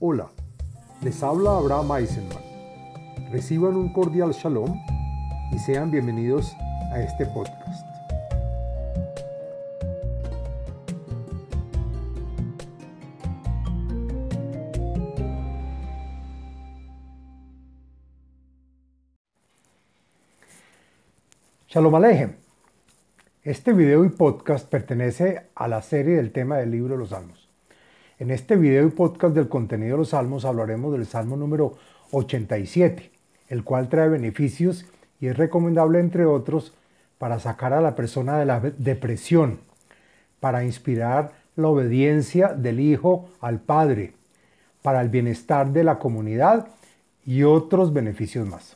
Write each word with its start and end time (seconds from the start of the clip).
Hola, 0.00 0.28
les 1.02 1.24
habla 1.24 1.56
Abraham 1.56 1.90
Eisenman. 1.96 2.38
Reciban 3.32 3.74
un 3.74 3.92
cordial 3.92 4.30
shalom 4.30 4.80
y 5.50 5.58
sean 5.58 5.90
bienvenidos 5.90 6.54
a 6.92 7.00
este 7.02 7.26
podcast. 7.26 7.84
Shalom 21.66 21.96
Alejem. 21.96 22.36
Este 23.42 23.72
video 23.72 24.04
y 24.04 24.10
podcast 24.10 24.70
pertenece 24.70 25.48
a 25.56 25.66
la 25.66 25.82
serie 25.82 26.14
del 26.14 26.30
tema 26.30 26.58
del 26.58 26.70
libro 26.70 26.94
de 26.94 26.98
los 27.00 27.08
Salmos. 27.08 27.37
En 28.18 28.32
este 28.32 28.56
video 28.56 28.84
y 28.84 28.90
podcast 28.90 29.32
del 29.32 29.48
contenido 29.48 29.92
de 29.92 29.98
los 29.98 30.08
salmos 30.08 30.44
hablaremos 30.44 30.92
del 30.92 31.06
salmo 31.06 31.36
número 31.36 31.78
87, 32.10 33.12
el 33.48 33.62
cual 33.62 33.88
trae 33.88 34.08
beneficios 34.08 34.86
y 35.20 35.28
es 35.28 35.36
recomendable, 35.36 36.00
entre 36.00 36.26
otros, 36.26 36.74
para 37.18 37.38
sacar 37.38 37.72
a 37.72 37.80
la 37.80 37.94
persona 37.94 38.36
de 38.36 38.44
la 38.44 38.58
depresión, 38.58 39.60
para 40.40 40.64
inspirar 40.64 41.30
la 41.54 41.68
obediencia 41.68 42.48
del 42.48 42.80
Hijo 42.80 43.28
al 43.40 43.60
Padre, 43.60 44.14
para 44.82 45.00
el 45.00 45.10
bienestar 45.10 45.70
de 45.70 45.84
la 45.84 46.00
comunidad 46.00 46.66
y 47.24 47.44
otros 47.44 47.92
beneficios 47.92 48.48
más. 48.48 48.74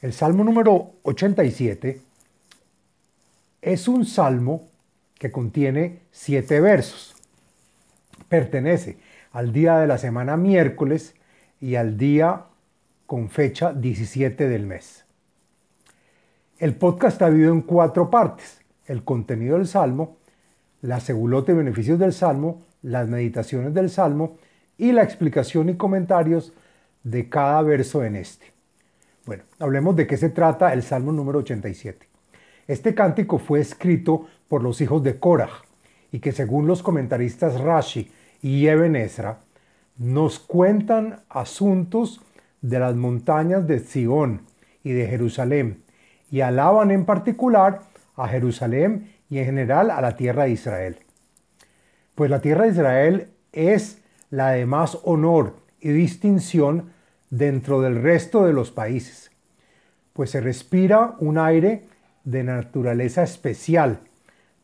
El 0.00 0.14
salmo 0.14 0.44
número 0.44 0.92
87 1.02 2.00
es 3.60 3.86
un 3.86 4.06
salmo 4.06 4.66
que 5.18 5.30
contiene 5.30 5.98
siete 6.10 6.58
versos 6.62 7.19
pertenece 8.30 8.96
al 9.32 9.52
día 9.52 9.78
de 9.78 9.86
la 9.86 9.98
semana 9.98 10.38
miércoles 10.38 11.14
y 11.60 11.74
al 11.74 11.98
día 11.98 12.46
con 13.04 13.28
fecha 13.28 13.74
17 13.74 14.48
del 14.48 14.66
mes. 14.66 15.04
El 16.58 16.76
podcast 16.76 17.14
está 17.14 17.28
dividido 17.28 17.52
en 17.52 17.62
cuatro 17.62 18.08
partes. 18.08 18.62
El 18.86 19.02
contenido 19.02 19.58
del 19.58 19.66
Salmo, 19.66 20.16
la 20.80 21.00
segulota 21.00 21.52
y 21.52 21.56
beneficios 21.56 21.98
del 21.98 22.12
Salmo, 22.12 22.62
las 22.82 23.08
meditaciones 23.08 23.74
del 23.74 23.90
Salmo 23.90 24.38
y 24.78 24.92
la 24.92 25.02
explicación 25.02 25.68
y 25.68 25.76
comentarios 25.76 26.52
de 27.02 27.28
cada 27.28 27.60
verso 27.62 28.04
en 28.04 28.14
este. 28.14 28.46
Bueno, 29.26 29.42
hablemos 29.58 29.96
de 29.96 30.06
qué 30.06 30.16
se 30.16 30.30
trata 30.30 30.72
el 30.72 30.82
Salmo 30.82 31.12
número 31.12 31.40
87. 31.40 32.06
Este 32.68 32.94
cántico 32.94 33.38
fue 33.38 33.60
escrito 33.60 34.28
por 34.48 34.62
los 34.62 34.80
hijos 34.80 35.02
de 35.02 35.18
Korah 35.18 35.50
y 36.12 36.20
que 36.20 36.30
según 36.30 36.68
los 36.68 36.82
comentaristas 36.82 37.60
Rashi 37.60 38.10
y 38.42 38.66
Eben 38.66 38.96
nos 39.98 40.38
cuentan 40.38 41.20
asuntos 41.28 42.20
de 42.62 42.78
las 42.78 42.94
montañas 42.96 43.66
de 43.66 43.80
Sion 43.80 44.42
y 44.82 44.92
de 44.92 45.06
Jerusalén 45.06 45.82
y 46.30 46.40
alaban 46.40 46.90
en 46.90 47.04
particular 47.04 47.82
a 48.16 48.28
Jerusalén 48.28 49.12
y 49.28 49.38
en 49.38 49.46
general 49.46 49.90
a 49.90 50.00
la 50.00 50.16
tierra 50.16 50.44
de 50.44 50.50
Israel. 50.50 50.96
Pues 52.14 52.30
la 52.30 52.40
tierra 52.40 52.64
de 52.64 52.70
Israel 52.70 53.28
es 53.52 54.02
la 54.30 54.50
de 54.50 54.66
más 54.66 54.98
honor 55.04 55.56
y 55.80 55.90
distinción 55.90 56.92
dentro 57.30 57.80
del 57.80 58.02
resto 58.02 58.44
de 58.44 58.52
los 58.52 58.70
países, 58.70 59.30
pues 60.12 60.30
se 60.30 60.40
respira 60.40 61.14
un 61.20 61.38
aire 61.38 61.84
de 62.24 62.44
naturaleza 62.44 63.22
especial, 63.22 64.00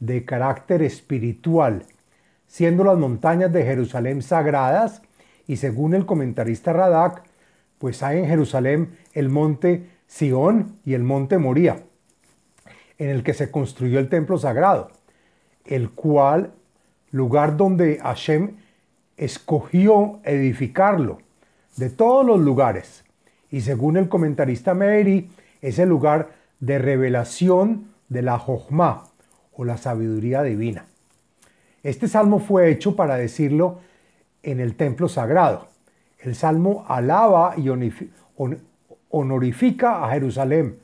de 0.01 0.25
carácter 0.25 0.83
espiritual, 0.83 1.85
siendo 2.47 2.85
las 2.85 2.99
montañas 2.99 3.53
de 3.53 3.65
Jerusalén 3.65 4.23
sagradas, 4.23 5.03
y 5.47 5.57
según 5.57 5.95
el 5.95 6.07
comentarista 6.07 6.73
Radak, 6.73 7.23
pues 7.79 8.03
hay 8.03 8.19
en 8.19 8.27
Jerusalén 8.27 8.97
el 9.13 9.29
monte 9.29 9.89
Sión 10.07 10.77
y 10.85 10.95
el 10.95 11.03
monte 11.03 11.39
Moría, 11.39 11.83
en 12.99 13.11
el 13.11 13.23
que 13.23 13.35
se 13.35 13.51
construyó 13.51 13.99
el 13.99 14.09
templo 14.09 14.39
sagrado, 14.39 14.91
el 15.65 15.91
cual 15.91 16.53
lugar 17.11 17.57
donde 17.57 17.99
Hashem 17.99 18.57
escogió 19.17 20.21
edificarlo 20.25 21.19
de 21.77 21.91
todos 21.91 22.25
los 22.25 22.41
lugares. 22.41 23.05
Y 23.51 23.61
según 23.61 23.97
el 23.97 24.09
comentarista 24.09 24.75
Meiri, 24.75 25.31
es 25.61 25.79
el 25.79 25.89
lugar 25.89 26.31
de 26.61 26.79
revelación 26.79 27.93
de 28.09 28.23
la 28.23 28.39
Jochma 28.39 29.09
o 29.53 29.65
la 29.65 29.77
sabiduría 29.77 30.43
divina. 30.43 30.87
Este 31.87 32.09
salmo 32.09 32.41
fue 32.41 32.69
hecho 32.69 32.97
para 32.97 33.17
decirlo 33.17 33.79
en 34.43 34.59
el 34.59 34.75
templo 34.75 35.09
sagrado. 35.09 35.69
El 36.19 36.35
salmo 36.35 36.85
alaba 36.89 37.55
y 37.57 37.69
honorifica 39.09 40.05
a 40.05 40.11
Jerusalén 40.11 40.81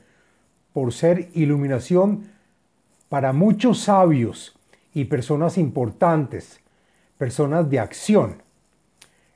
por 0.71 0.93
ser 0.93 1.27
iluminación 1.33 2.31
para 3.09 3.33
muchos 3.33 3.81
sabios 3.81 4.57
y 4.93 5.03
personas 5.03 5.57
importantes, 5.57 6.61
personas 7.17 7.69
de 7.69 7.79
acción. 7.81 8.41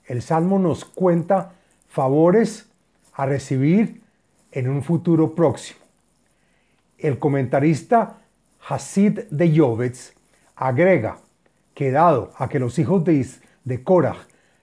El 0.05 0.21
salmo 0.21 0.59
nos 0.59 0.85
cuenta 0.85 1.51
favores 1.89 2.69
a 3.11 3.25
recibir 3.25 4.03
en 4.53 4.69
un 4.69 4.83
futuro 4.83 5.35
próximo. 5.35 5.81
El 6.97 7.19
comentarista 7.19 8.21
Hasid 8.69 9.19
de 9.31 9.51
Yovetz 9.51 10.13
agrega 10.55 11.26
que 11.77 11.91
dado 11.91 12.31
a 12.37 12.49
que 12.49 12.57
los 12.57 12.79
hijos 12.79 13.05
de, 13.05 13.23
de 13.63 13.83
Korah 13.83 14.17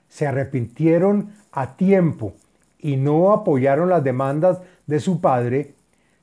se 0.09 0.27
arrepintieron 0.27 1.29
a 1.53 1.77
tiempo 1.77 2.33
y 2.77 2.97
no 2.97 3.31
apoyaron 3.31 3.87
las 3.87 4.03
demandas 4.03 4.59
de 4.85 4.99
su 4.99 5.21
padre, 5.21 5.75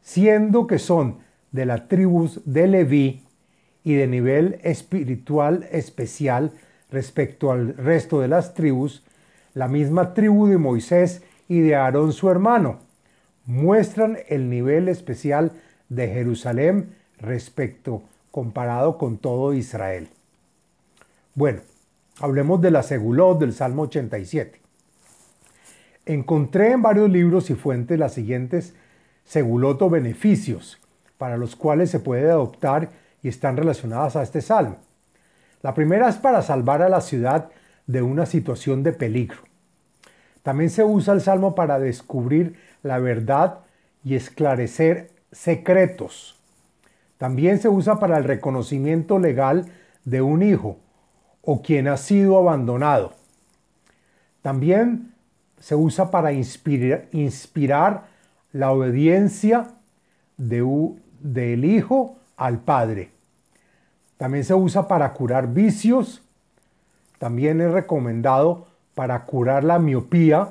siendo 0.02 0.66
que 0.66 0.78
son 0.78 1.20
de 1.50 1.64
la 1.64 1.88
tribu 1.88 2.28
de 2.44 2.66
Leví 2.66 3.24
y 3.82 3.94
de 3.94 4.06
nivel 4.06 4.60
espiritual 4.64 5.66
especial 5.72 6.52
respecto 6.90 7.52
al 7.52 7.74
resto 7.74 8.20
de 8.20 8.28
las 8.28 8.52
tribus, 8.52 9.02
la 9.54 9.68
misma 9.68 10.12
tribu 10.12 10.46
de 10.46 10.58
Moisés 10.58 11.22
y 11.48 11.60
de 11.60 11.74
Aarón 11.74 12.12
su 12.12 12.28
hermano, 12.28 12.80
muestran 13.46 14.18
el 14.28 14.50
nivel 14.50 14.90
especial 14.90 15.52
de 15.88 16.08
Jerusalén 16.08 16.94
respecto 17.18 18.02
comparado 18.30 18.98
con 18.98 19.16
todo 19.16 19.54
Israel. 19.54 20.10
Bueno, 21.34 21.62
hablemos 22.20 22.60
de 22.60 22.70
la 22.70 22.82
segulot 22.82 23.38
del 23.38 23.54
Salmo 23.54 23.84
87. 23.84 24.60
Encontré 26.04 26.72
en 26.72 26.82
varios 26.82 27.08
libros 27.08 27.48
y 27.48 27.54
fuentes 27.54 27.98
las 27.98 28.12
siguientes 28.12 28.74
segulot 29.24 29.80
o 29.80 29.88
beneficios 29.88 30.78
para 31.16 31.38
los 31.38 31.56
cuales 31.56 31.90
se 31.90 32.00
puede 32.00 32.30
adoptar 32.30 32.90
y 33.22 33.28
están 33.28 33.56
relacionadas 33.56 34.14
a 34.16 34.22
este 34.22 34.42
salmo. 34.42 34.76
La 35.62 35.72
primera 35.72 36.10
es 36.10 36.16
para 36.16 36.42
salvar 36.42 36.82
a 36.82 36.90
la 36.90 37.00
ciudad 37.00 37.48
de 37.86 38.02
una 38.02 38.26
situación 38.26 38.82
de 38.82 38.92
peligro. 38.92 39.38
También 40.42 40.68
se 40.68 40.84
usa 40.84 41.14
el 41.14 41.22
salmo 41.22 41.54
para 41.54 41.78
descubrir 41.78 42.58
la 42.82 42.98
verdad 42.98 43.60
y 44.04 44.16
esclarecer 44.16 45.08
secretos. 45.30 46.38
También 47.16 47.58
se 47.58 47.70
usa 47.70 47.98
para 47.98 48.18
el 48.18 48.24
reconocimiento 48.24 49.18
legal 49.18 49.72
de 50.04 50.20
un 50.20 50.42
hijo 50.42 50.76
o 51.42 51.60
quien 51.62 51.88
ha 51.88 51.96
sido 51.96 52.38
abandonado. 52.38 53.12
También 54.40 55.12
se 55.60 55.74
usa 55.76 56.10
para 56.10 56.32
inspirar, 56.32 58.06
la 58.52 58.70
obediencia 58.70 59.68
de, 60.36 60.62
del 61.20 61.64
Hijo 61.64 62.18
al 62.36 62.58
Padre. 62.58 63.10
También 64.16 64.44
se 64.44 64.54
usa 64.54 64.88
para 64.88 65.12
curar 65.14 65.54
vicios. 65.54 66.22
También 67.18 67.60
es 67.60 67.70
recomendado 67.70 68.66
para 68.94 69.24
curar 69.24 69.64
la 69.64 69.78
miopía. 69.78 70.48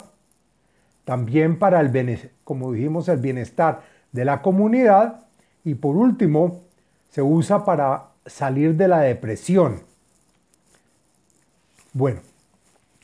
También 1.05 1.59
para 1.59 1.79
el, 1.81 1.95
el 1.95 3.17
bienestar 3.19 3.81
de 4.11 4.25
la 4.25 4.41
comunidad. 4.41 5.25
Y 5.63 5.75
por 5.75 5.95
último, 5.95 6.61
se 7.11 7.21
usa 7.21 7.65
para 7.65 8.05
salir 8.25 8.75
de 8.75 8.87
la 8.87 9.01
depresión. 9.01 9.90
Bueno, 11.93 12.21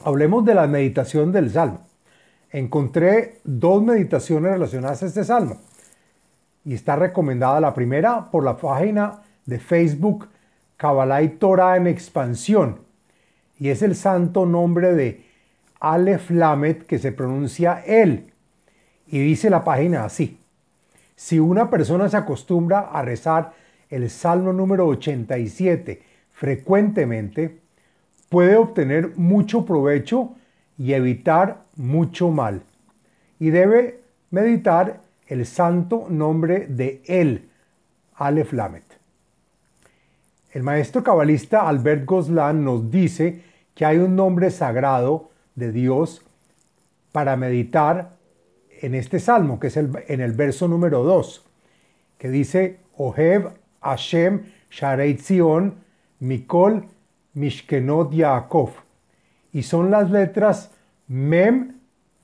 hablemos 0.01 0.45
de 0.45 0.55
la 0.55 0.65
meditación 0.65 1.33
del 1.33 1.51
Salmo. 1.51 1.85
Encontré 2.51 3.39
dos 3.43 3.83
meditaciones 3.83 4.53
relacionadas 4.53 5.03
a 5.03 5.07
este 5.07 5.25
Salmo 5.25 5.57
y 6.63 6.73
está 6.73 6.95
recomendada 6.95 7.59
la 7.59 7.73
primera 7.73 8.31
por 8.31 8.45
la 8.45 8.55
página 8.55 9.23
de 9.45 9.59
Facebook 9.59 10.29
Kabbalah 10.77 11.21
y 11.21 11.29
Torah 11.29 11.75
en 11.75 11.87
expansión 11.87 12.79
y 13.59 13.69
es 13.69 13.81
el 13.81 13.93
santo 13.95 14.45
nombre 14.45 14.93
de 14.93 15.25
Aleph 15.81 16.29
Lamed 16.29 16.83
que 16.83 16.97
se 16.97 17.11
pronuncia 17.11 17.83
él 17.85 18.31
y 19.05 19.19
dice 19.19 19.49
la 19.49 19.65
página 19.65 20.05
así. 20.05 20.39
Si 21.17 21.39
una 21.39 21.69
persona 21.69 22.07
se 22.07 22.15
acostumbra 22.15 22.79
a 22.79 23.01
rezar 23.01 23.51
el 23.89 24.09
Salmo 24.09 24.53
número 24.53 24.87
87 24.87 26.01
frecuentemente, 26.31 27.66
puede 28.29 28.55
obtener 28.55 29.17
mucho 29.17 29.65
provecho 29.65 30.35
y 30.77 30.93
evitar 30.93 31.63
mucho 31.75 32.29
mal. 32.29 32.61
Y 33.39 33.49
debe 33.49 34.01
meditar 34.31 35.01
el 35.27 35.45
santo 35.45 36.07
nombre 36.09 36.67
de 36.67 37.01
Él, 37.05 37.49
Aleph 38.15 38.53
Lamet. 38.53 38.83
El 40.51 40.63
maestro 40.63 41.03
cabalista 41.03 41.67
Albert 41.67 42.05
Goslan 42.05 42.63
nos 42.63 42.89
dice 42.89 43.43
que 43.75 43.85
hay 43.85 43.97
un 43.97 44.15
nombre 44.15 44.49
sagrado 44.49 45.29
de 45.55 45.71
Dios 45.71 46.23
para 47.11 47.35
meditar 47.35 48.17
en 48.81 48.95
este 48.95 49.19
salmo, 49.19 49.59
que 49.59 49.67
es 49.67 49.77
el, 49.77 49.91
en 50.07 50.21
el 50.21 50.31
verso 50.33 50.67
número 50.67 51.03
2, 51.03 51.45
que 52.17 52.29
dice, 52.29 52.79
Ohev 52.97 53.51
Hashem 53.81 54.43
Sharei 54.69 55.17
Zion 55.17 55.75
Mikol 56.19 56.85
Mishkenot 57.37 58.11
Yaakov. 58.11 58.71
Y 59.53 59.63
son 59.63 59.91
las 59.91 60.09
letras 60.11 60.71
Mem 61.07 61.75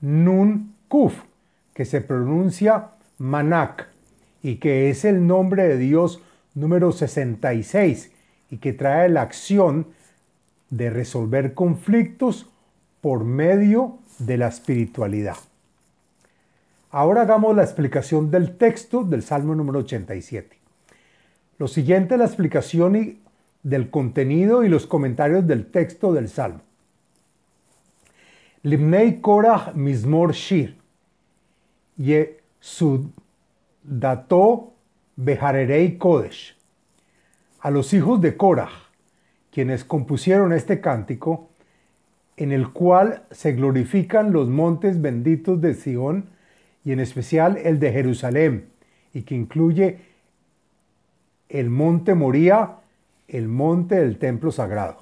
Nun 0.02 0.74
Kuf, 0.88 1.22
que 1.74 1.86
se 1.86 2.02
pronuncia 2.02 2.90
Manak, 3.20 3.88
y 4.42 4.56
que 4.58 4.90
es 4.90 5.06
el 5.06 5.26
nombre 5.26 5.68
de 5.68 5.78
Dios 5.78 6.22
número 6.56 6.92
66, 6.92 8.12
y 8.50 8.58
que 8.58 8.74
trae 8.74 9.08
la 9.10 9.22
acción 9.22 9.88
de 10.70 10.90
resolver 10.90 11.54
conflictos 11.54 12.50
por 13.02 13.24
medio 13.24 14.00
de 14.20 14.38
la 14.38 14.48
espiritualidad. 14.48 15.38
Ahora 16.92 17.22
hagamos 17.22 17.56
la 17.56 17.64
explicación 17.64 18.30
del 18.30 18.58
texto 18.58 19.04
del 19.04 19.24
Salmo 19.24 19.56
número 19.56 19.80
87. 19.80 20.58
Lo 21.58 21.68
siguiente 21.68 22.16
es 22.16 22.20
la 22.20 22.26
explicación 22.26 23.18
del 23.64 23.90
contenido 23.90 24.64
y 24.64 24.70
los 24.70 24.86
comentarios 24.86 25.48
del 25.48 25.66
texto 25.66 26.14
del 26.14 26.30
Salmo. 26.30 26.62
Limnei 28.62 29.20
Korach 29.20 29.74
Mismor 29.74 30.34
Shir, 30.34 30.78
Yesudato 31.98 33.14
Beharerei 35.16 35.98
Kodesh. 35.98 36.56
A 37.60 37.72
los 37.72 37.94
hijos 37.94 38.22
de 38.22 38.38
Korach, 38.38 38.72
quienes 39.52 39.84
compusieron 39.84 40.54
este 40.54 40.80
cántico, 40.82 41.50
en 42.36 42.52
el 42.52 42.72
cual 42.72 43.24
se 43.32 43.54
glorifican 43.54 44.34
los 44.34 44.50
montes 44.50 45.02
benditos 45.02 45.62
de 45.62 45.74
Sión 45.76 46.30
y 46.84 46.92
en 46.92 47.00
especial 47.00 47.58
el 47.58 47.80
de 47.80 47.92
Jerusalén, 47.92 48.70
y 49.14 49.22
que 49.22 49.36
incluye 49.36 50.00
el 51.50 51.70
monte 51.70 52.16
Moría, 52.16 52.78
el 53.28 53.48
monte 53.48 53.96
del 53.96 54.18
templo 54.18 54.52
sagrado. 54.52 55.02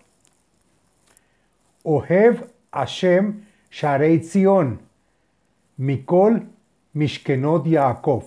Ohev 1.84 2.52
Hashem 2.72 3.46
Sharei 3.72 4.20
Zion, 4.24 4.80
Mikol 5.78 6.48
Mishkenot 6.94 7.66
Yaakov. 7.66 8.26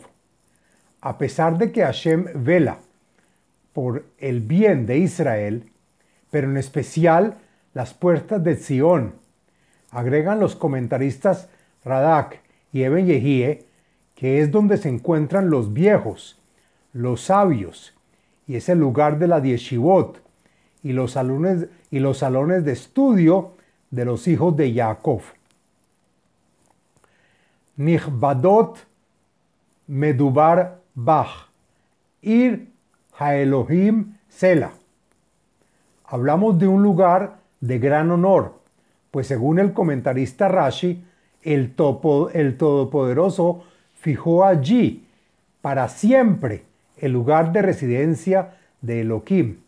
A 1.00 1.18
pesar 1.18 1.58
de 1.58 1.70
que 1.70 1.82
Hashem 1.82 2.26
vela 2.34 2.78
por 3.72 4.04
el 4.18 4.40
bien 4.40 4.86
de 4.86 4.98
Israel, 4.98 5.70
pero 6.30 6.50
en 6.50 6.56
especial 6.56 7.38
las 7.74 7.94
puertas 7.94 8.42
de 8.42 8.56
Sion, 8.56 9.14
agregan 9.90 10.40
los 10.40 10.56
comentaristas 10.56 11.48
Radak 11.84 12.40
y 12.72 12.82
Eben 12.82 13.06
Yehie, 13.06 13.66
que 14.14 14.40
es 14.40 14.50
donde 14.50 14.76
se 14.78 14.88
encuentran 14.88 15.50
los 15.50 15.72
viejos, 15.72 16.40
los 16.92 17.22
sabios, 17.22 17.93
y 18.46 18.56
es 18.56 18.68
el 18.68 18.78
lugar 18.78 19.18
de 19.18 19.28
la 19.28 19.40
Dieshivot 19.40 20.20
y 20.82 20.92
los 20.92 21.12
salones, 21.12 21.66
y 21.90 21.98
los 21.98 22.18
salones 22.18 22.64
de 22.64 22.72
estudio 22.72 23.52
de 23.90 24.04
los 24.04 24.28
hijos 24.28 24.56
de 24.56 24.74
Jacob. 24.74 25.20
Nichbadot 27.76 28.78
Medubar 29.86 30.80
Bach, 30.94 31.48
Ir 32.22 32.70
Haelohim 33.18 34.16
Sela. 34.28 34.72
Hablamos 36.06 36.58
de 36.58 36.66
un 36.66 36.82
lugar 36.82 37.38
de 37.60 37.78
gran 37.78 38.10
honor, 38.10 38.60
pues 39.10 39.26
según 39.26 39.58
el 39.58 39.72
comentarista 39.72 40.48
Rashi, 40.48 41.04
el, 41.42 41.74
topo, 41.74 42.30
el 42.30 42.56
Todopoderoso 42.56 43.64
fijó 43.94 44.44
allí 44.44 45.06
para 45.60 45.88
siempre 45.88 46.64
el 47.04 47.12
lugar 47.12 47.52
de 47.52 47.60
residencia 47.60 48.54
de 48.80 49.02
Elohim. 49.02 49.58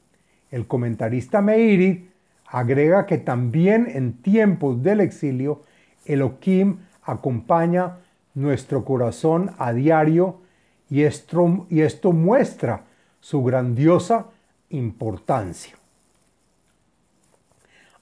El 0.50 0.66
comentarista 0.66 1.42
Meiri 1.42 2.08
agrega 2.46 3.04
que 3.04 3.18
también 3.18 3.86
en 3.92 4.14
tiempos 4.14 4.82
del 4.82 5.00
exilio, 5.00 5.62
Elohim 6.06 6.78
acompaña 7.02 7.98
nuestro 8.32 8.86
corazón 8.86 9.50
a 9.58 9.74
diario 9.74 10.40
y 10.88 11.02
esto, 11.02 11.66
y 11.68 11.82
esto 11.82 12.12
muestra 12.12 12.84
su 13.20 13.44
grandiosa 13.44 14.28
importancia. 14.70 15.76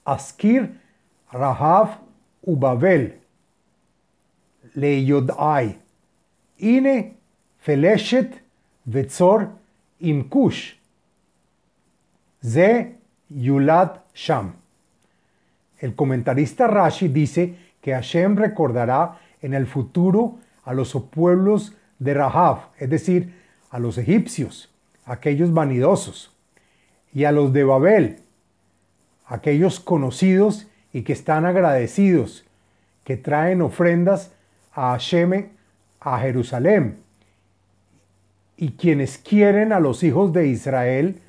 Askir 0.05 0.79
Rahav 1.29 1.97
Ubabel 2.41 3.19
Leyodai 4.75 5.77
Ine 6.57 7.17
Feleshet 7.59 8.44
Vetzor 8.85 9.49
Imkush 9.99 10.75
Ze 12.43 12.95
Yulad 13.29 14.01
Sham. 14.13 14.53
El 15.79 15.95
comentarista 15.95 16.67
Rashi 16.67 17.07
dice 17.07 17.55
que 17.81 17.93
Hashem 17.93 18.37
recordará 18.37 19.19
en 19.41 19.53
el 19.53 19.67
futuro 19.67 20.37
a 20.63 20.73
los 20.73 20.93
pueblos 21.11 21.73
de 21.99 22.13
Rahav, 22.13 22.69
es 22.79 22.89
decir, 22.89 23.33
a 23.69 23.79
los 23.79 23.97
egipcios, 23.97 24.71
aquellos 25.05 25.53
vanidosos, 25.53 26.31
y 27.13 27.25
a 27.25 27.31
los 27.31 27.53
de 27.53 27.63
Babel, 27.63 28.19
aquellos 29.25 29.79
conocidos 29.79 30.67
y 30.93 31.03
que 31.03 31.13
están 31.13 31.45
agradecidos, 31.45 32.45
que 33.03 33.17
traen 33.17 33.61
ofrendas 33.61 34.31
a 34.73 34.91
Hashem, 34.91 35.49
a 35.99 36.19
Jerusalén, 36.19 37.04
y 38.57 38.71
quienes 38.71 39.17
quieren 39.17 39.73
a 39.73 39.79
los 39.79 40.03
hijos 40.03 40.33
de 40.33 40.47
Israel, 40.47 41.19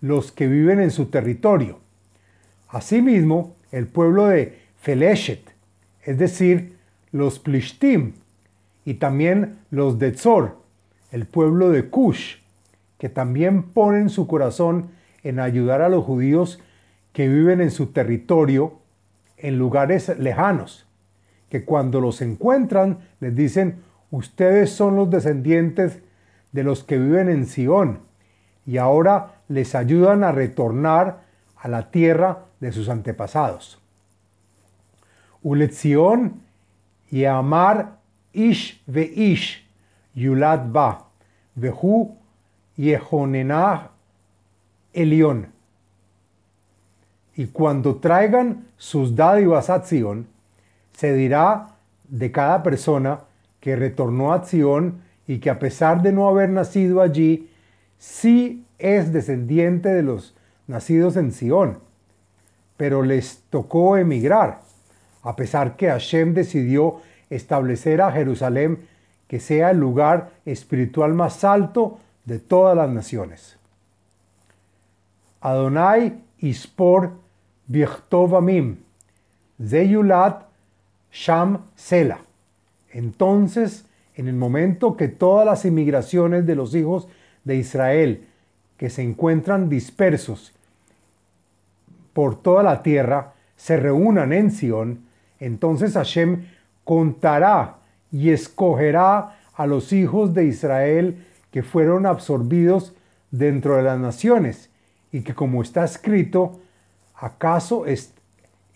los 0.00 0.32
que 0.32 0.46
viven 0.46 0.80
en 0.80 0.90
su 0.90 1.06
territorio. 1.06 1.80
Asimismo, 2.68 3.56
el 3.72 3.86
pueblo 3.86 4.26
de 4.26 4.58
Feleshet, 4.80 5.42
es 6.02 6.18
decir, 6.18 6.76
los 7.12 7.38
Plishtim, 7.38 8.12
y 8.84 8.94
también 8.94 9.58
los 9.70 9.98
de 9.98 10.12
Tzor, 10.12 10.58
el 11.10 11.26
pueblo 11.26 11.70
de 11.70 11.88
Cush, 11.88 12.36
que 12.98 13.08
también 13.08 13.64
ponen 13.64 14.10
su 14.10 14.26
corazón 14.26 14.90
en 15.22 15.40
ayudar 15.40 15.82
a 15.82 15.88
los 15.88 16.04
judíos 16.04 16.60
que 17.12 17.28
viven 17.28 17.60
en 17.60 17.70
su 17.70 17.86
territorio 17.86 18.74
en 19.38 19.58
lugares 19.58 20.16
lejanos, 20.18 20.86
que 21.50 21.64
cuando 21.64 22.00
los 22.00 22.22
encuentran 22.22 22.98
les 23.20 23.34
dicen, 23.34 23.76
ustedes 24.10 24.70
son 24.70 24.96
los 24.96 25.10
descendientes 25.10 25.98
de 26.56 26.64
los 26.64 26.82
que 26.82 26.98
viven 26.98 27.28
en 27.28 27.46
Sión, 27.46 28.00
y 28.64 28.78
ahora 28.78 29.42
les 29.46 29.74
ayudan 29.74 30.24
a 30.24 30.32
retornar 30.32 31.20
a 31.54 31.68
la 31.68 31.90
tierra 31.90 32.46
de 32.58 32.72
sus 32.72 32.88
antepasados. 32.88 33.78
Y 37.08 37.24
Amar 37.24 37.98
Ish 38.32 38.82
ve 38.86 39.12
Ish 39.14 39.64
Yulad 40.14 40.66
Ba 40.72 41.04
Vehu 41.54 42.16
Yehonenah 42.76 43.90
Elión 44.92 45.52
y 47.36 47.48
cuando 47.48 47.96
traigan 47.96 48.64
sus 48.78 49.14
dádivas 49.14 49.68
a 49.68 49.84
Sion, 49.84 50.26
se 50.94 51.12
dirá 51.12 51.74
de 52.08 52.32
cada 52.32 52.62
persona 52.62 53.20
que 53.60 53.76
retornó 53.76 54.32
a 54.32 54.42
Sion 54.44 55.02
y 55.26 55.38
que 55.38 55.50
a 55.50 55.58
pesar 55.58 56.02
de 56.02 56.12
no 56.12 56.28
haber 56.28 56.50
nacido 56.50 57.00
allí, 57.00 57.50
sí 57.98 58.64
es 58.78 59.12
descendiente 59.12 59.88
de 59.88 60.02
los 60.02 60.34
nacidos 60.66 61.16
en 61.16 61.32
Sion, 61.32 61.78
pero 62.76 63.02
les 63.02 63.42
tocó 63.50 63.96
emigrar, 63.96 64.60
a 65.22 65.34
pesar 65.36 65.76
que 65.76 65.88
Hashem 65.88 66.34
decidió 66.34 67.00
establecer 67.30 68.00
a 68.00 68.12
Jerusalén 68.12 68.86
que 69.28 69.40
sea 69.40 69.70
el 69.70 69.78
lugar 69.78 70.30
espiritual 70.44 71.14
más 71.14 71.42
alto 71.42 71.98
de 72.24 72.38
todas 72.38 72.76
las 72.76 72.90
naciones. 72.90 73.56
Adonai 75.40 76.22
Ispor 76.38 77.12
Bichtovamim, 77.66 78.78
Zeyulat 79.60 80.46
Sham 81.10 81.62
Sela. 81.74 82.18
Entonces, 82.92 83.84
en 84.16 84.28
el 84.28 84.34
momento 84.34 84.96
que 84.96 85.08
todas 85.08 85.46
las 85.46 85.64
inmigraciones 85.64 86.46
de 86.46 86.56
los 86.56 86.74
hijos 86.74 87.06
de 87.44 87.56
Israel 87.56 88.26
que 88.78 88.90
se 88.90 89.02
encuentran 89.02 89.68
dispersos 89.68 90.52
por 92.12 92.40
toda 92.40 92.62
la 92.62 92.82
tierra 92.82 93.34
se 93.56 93.76
reúnan 93.76 94.32
en 94.32 94.50
Sión, 94.50 95.06
Entonces 95.38 95.92
Hashem 95.92 96.46
contará 96.84 97.76
y 98.10 98.30
escogerá 98.30 99.38
a 99.54 99.66
los 99.66 99.92
hijos 99.92 100.32
de 100.32 100.46
Israel 100.46 101.26
que 101.50 101.62
fueron 101.62 102.06
absorbidos 102.06 102.94
dentro 103.30 103.76
de 103.76 103.82
las 103.82 103.98
naciones. 103.98 104.70
Y 105.12 105.20
que 105.20 105.34
como 105.34 105.62
está 105.62 105.84
escrito, 105.84 106.60
¿acaso 107.14 107.84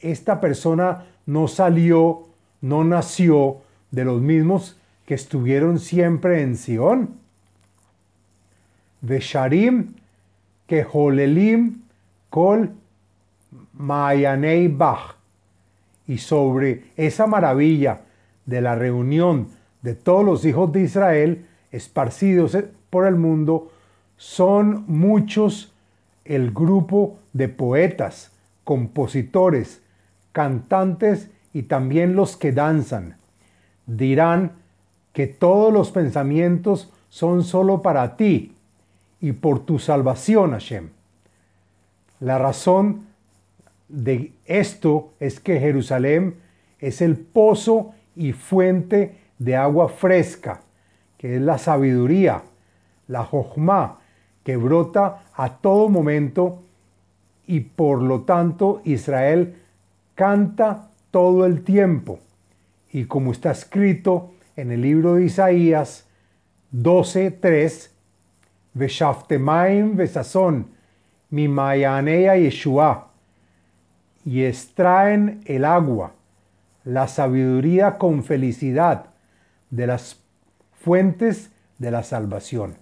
esta 0.00 0.40
persona 0.40 1.06
no 1.24 1.48
salió, 1.48 2.26
no 2.60 2.84
nació 2.84 3.58
de 3.90 4.04
los 4.04 4.20
mismos 4.20 4.79
que 5.10 5.16
estuvieron 5.16 5.80
siempre 5.80 6.40
en 6.40 6.56
Sión? 6.56 7.16
Vesharim, 9.00 9.94
Keholelim, 10.68 11.80
Kol, 12.30 12.70
Mayanei 13.72 14.68
Bach. 14.68 15.16
Y 16.06 16.18
sobre 16.18 16.92
esa 16.96 17.26
maravilla 17.26 18.02
de 18.46 18.60
la 18.60 18.76
reunión 18.76 19.48
de 19.82 19.96
todos 19.96 20.24
los 20.24 20.44
hijos 20.44 20.70
de 20.70 20.82
Israel 20.82 21.44
esparcidos 21.72 22.56
por 22.88 23.04
el 23.04 23.16
mundo, 23.16 23.72
son 24.16 24.84
muchos 24.86 25.72
el 26.24 26.52
grupo 26.52 27.18
de 27.32 27.48
poetas, 27.48 28.30
compositores, 28.62 29.82
cantantes 30.30 31.30
y 31.52 31.64
también 31.64 32.14
los 32.14 32.36
que 32.36 32.52
danzan. 32.52 33.16
Dirán 33.86 34.59
que 35.12 35.26
todos 35.26 35.72
los 35.72 35.90
pensamientos 35.90 36.92
son 37.08 37.42
solo 37.42 37.82
para 37.82 38.16
ti 38.16 38.54
y 39.20 39.32
por 39.32 39.60
tu 39.60 39.78
salvación, 39.78 40.52
Hashem. 40.52 40.90
La 42.20 42.38
razón 42.38 43.06
de 43.88 44.32
esto 44.46 45.12
es 45.20 45.40
que 45.40 45.58
Jerusalén 45.58 46.36
es 46.78 47.00
el 47.00 47.16
pozo 47.16 47.92
y 48.14 48.32
fuente 48.32 49.18
de 49.38 49.56
agua 49.56 49.88
fresca, 49.88 50.60
que 51.18 51.36
es 51.36 51.42
la 51.42 51.58
sabiduría, 51.58 52.42
la 53.08 53.24
jojma, 53.24 53.98
que 54.44 54.56
brota 54.56 55.24
a 55.34 55.56
todo 55.58 55.88
momento 55.88 56.62
y 57.46 57.60
por 57.60 58.00
lo 58.00 58.22
tanto 58.22 58.80
Israel 58.84 59.56
canta 60.14 60.90
todo 61.10 61.46
el 61.46 61.62
tiempo. 61.62 62.20
Y 62.92 63.04
como 63.04 63.32
está 63.32 63.50
escrito 63.50 64.32
en 64.60 64.70
el 64.70 64.82
libro 64.82 65.14
de 65.14 65.24
Isaías 65.24 66.06
12:3, 66.72 67.90
Veshaftemaim 68.74 69.96
Vesazón, 69.96 70.68
mi 71.30 71.48
Mayanea 71.48 72.36
Yeshua, 72.36 73.10
y 74.24 74.44
extraen 74.44 75.40
el 75.46 75.64
agua, 75.64 76.12
la 76.84 77.08
sabiduría 77.08 77.98
con 77.98 78.22
felicidad 78.22 79.06
de 79.70 79.86
las 79.86 80.20
fuentes 80.72 81.50
de 81.78 81.90
la 81.90 82.02
salvación. 82.02 82.76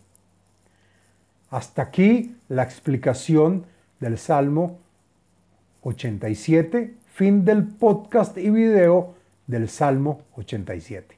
Hasta 1.50 1.82
aquí 1.82 2.36
la 2.48 2.62
explicación 2.62 3.66
del 4.00 4.18
Salmo 4.18 4.78
87, 5.82 6.94
fin 7.14 7.44
del 7.44 7.64
podcast 7.64 8.36
y 8.36 8.50
video 8.50 9.14
del 9.46 9.68
Salmo 9.68 10.22
87. 10.36 11.17